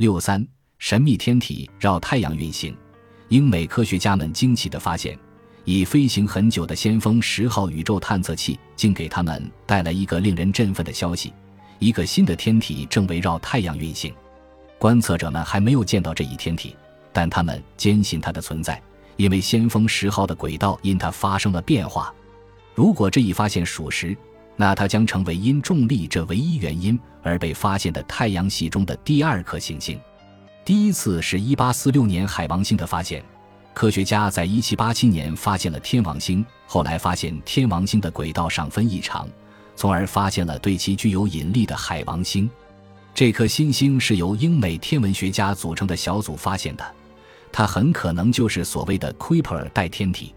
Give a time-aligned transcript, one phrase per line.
[0.00, 0.42] 六三，
[0.78, 2.74] 神秘天体绕太阳运行。
[3.28, 5.14] 英美科学家们惊奇地发现，
[5.66, 11.34] 已飞行很久的先锋十号宇宙探测器竟给他们带来一个令人振奋的消息：
[11.78, 14.10] 一个新的天体正围绕太阳运行。
[14.78, 16.74] 观测者们还没有见到这一天体，
[17.12, 18.82] 但他们坚信它的存在，
[19.18, 22.10] 因为先锋十号的轨道因它发生了变化。
[22.74, 24.16] 如果这一发现属实，
[24.56, 29.98] 那它将成为因重力这唯一原因而被发现的太阳系中的第二颗行星。
[30.64, 33.24] 第一次是一八四六年海王星的发现，
[33.72, 39.26] 科学家在一七八七年发现了天王星，后来发现天王星的轨道上分异常，
[39.74, 42.48] 从而发现了对其具有引力的海王星。
[43.14, 46.84] 这颗新星是由英美天文学家组成的小组发现的，
[47.50, 50.34] 它很可能就是所谓的 Kuiper 带天体。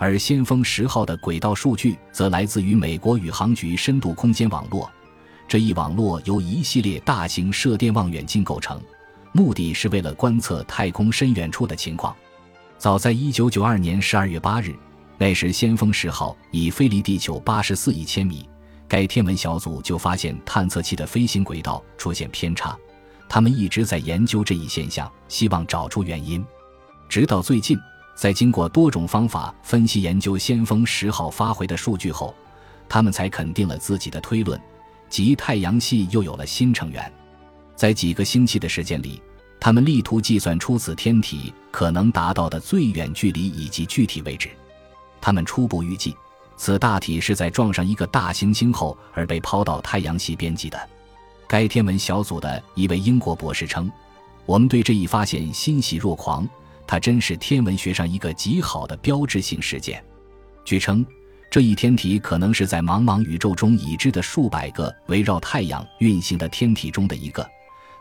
[0.00, 4.90] 而先锋十号的轨道数据则来自于美国宇航局深度空间网络，
[5.46, 8.80] 这一网络由一系列大型射电望远镜构成，
[9.32, 12.16] 目的是为了观测太空深远处的情况。
[12.78, 14.74] 早在1992年12月8日，
[15.18, 18.48] 那时先锋十号已飞离地球84亿千米，
[18.88, 22.74] 该天文小组就发现探测器的飞行轨道出现偏差，
[23.28, 26.42] 他们一直在研究这一现象，希望找出原因，
[27.06, 27.78] 直到最近。
[28.20, 32.34] 在经过多种方法分析研究先锋十号发回的数据后，
[32.86, 34.60] 他们才肯定了自己的推论，
[35.08, 37.10] 即太阳系又有了新成员。
[37.74, 39.22] 在几个星期的时间里，
[39.58, 44.50] 他们力图计算出此天体可能达到的最远距离以及具体位置。
[45.18, 46.14] 他们初步预计，
[46.58, 50.78] 此大体是在撞上一个大行星后而被抛到太阳系边际的。
[51.48, 53.90] 该天文小组的一位英国博士称
[54.44, 56.46] ：“我们对这一发现欣喜若狂。”
[56.90, 60.04] 它真是天文学上一个极好的标志性事件。
[60.64, 61.06] 据称，
[61.48, 67.48] 这一天体可能是在茫茫宇宙中已知的数百个围绕太阳运行的天体中的一个。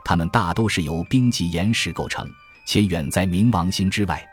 [0.03, 2.27] 它们大都是由冰级岩石构成，
[2.65, 4.27] 且远在冥王星之外。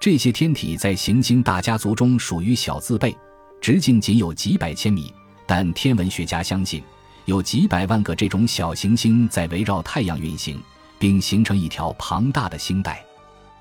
[0.00, 3.16] 这些天体在行星大家族中属于小字辈，
[3.60, 5.14] 直径仅有几百千米。
[5.46, 6.82] 但天文学家相信，
[7.26, 10.60] 有几百万个这种小行星在围绕太阳运行，
[10.98, 13.00] 并形成一条庞大的星带。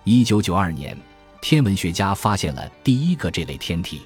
[0.03, 0.97] 一九九二年，
[1.41, 4.01] 天文学家发现了第一个这类天体。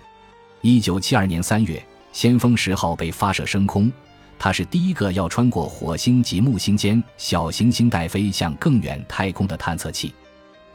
[0.60, 3.90] 一九七二年三月，先锋十号被发射升空，
[4.38, 10.14] 它是第一个要穿过火星及木星间小行星带飞向更远太空的探测器。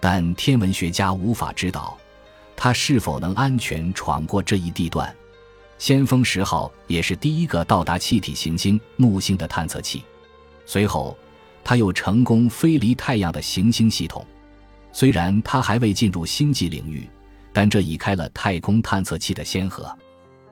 [0.00, 1.98] 但天文学家无法知道，
[2.56, 5.14] 它是否能安全闯过这一地段。
[5.76, 10.02] 先锋十号也是第一个到达气体行星木星的探测器。
[10.64, 11.14] 随后，
[11.62, 14.24] 它又成功飞离太阳的行星系统。
[14.92, 17.08] 虽然它还未进入星际领域，
[17.52, 19.96] 但这已开了太空探测器的先河。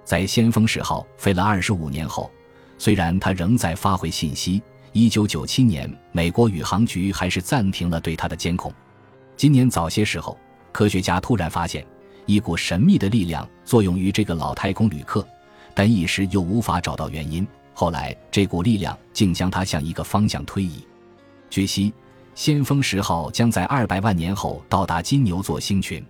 [0.04, 2.30] 在先锋十号飞了二十五年后，
[2.78, 4.62] 虽然它仍在发回信息，
[4.92, 8.72] 一九九七年美国宇航局还是暂停了对它的监控。
[9.36, 10.38] 今年早些时候，
[10.72, 11.84] 科学家突然发现
[12.24, 15.26] 一股神秘的力量作用于这个老太空旅客，
[15.74, 17.46] 但一时又无法找到原因。
[17.74, 20.86] 后来，这股力量竟将它向一个方向推移。
[21.50, 21.92] 据悉。
[22.38, 26.00] 先锋十号将在二百万年后到达金牛座星群。